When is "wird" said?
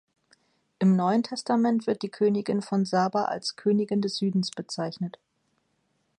1.85-2.01